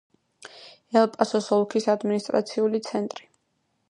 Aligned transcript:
ელ-პასოს 1.01 1.51
ოლქის 1.59 1.87
ადმინისტრაციული 1.95 2.83
ცენტრი. 2.91 3.29